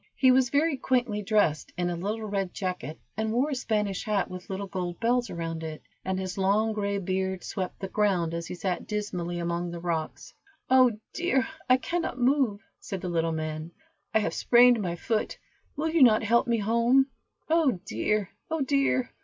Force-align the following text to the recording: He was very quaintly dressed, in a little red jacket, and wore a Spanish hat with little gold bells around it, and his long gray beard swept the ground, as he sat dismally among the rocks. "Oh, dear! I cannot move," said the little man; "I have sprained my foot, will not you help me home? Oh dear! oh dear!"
He 0.15 0.31
was 0.31 0.49
very 0.49 0.77
quaintly 0.77 1.21
dressed, 1.21 1.73
in 1.77 1.91
a 1.91 1.95
little 1.95 2.23
red 2.25 2.55
jacket, 2.55 2.99
and 3.15 3.31
wore 3.31 3.51
a 3.51 3.55
Spanish 3.55 4.03
hat 4.03 4.31
with 4.31 4.49
little 4.49 4.65
gold 4.65 4.99
bells 4.99 5.29
around 5.29 5.61
it, 5.61 5.83
and 6.03 6.17
his 6.17 6.39
long 6.39 6.73
gray 6.73 6.97
beard 6.97 7.43
swept 7.43 7.79
the 7.79 7.87
ground, 7.87 8.33
as 8.33 8.47
he 8.47 8.55
sat 8.55 8.87
dismally 8.87 9.37
among 9.37 9.69
the 9.69 9.79
rocks. 9.79 10.33
"Oh, 10.71 10.97
dear! 11.13 11.47
I 11.69 11.77
cannot 11.77 12.17
move," 12.17 12.61
said 12.79 13.01
the 13.01 13.09
little 13.09 13.31
man; 13.31 13.73
"I 14.11 14.17
have 14.17 14.33
sprained 14.33 14.81
my 14.81 14.95
foot, 14.95 15.37
will 15.75 15.93
not 15.93 16.21
you 16.23 16.27
help 16.27 16.47
me 16.47 16.57
home? 16.57 17.05
Oh 17.47 17.79
dear! 17.85 18.31
oh 18.49 18.61
dear!" 18.61 19.11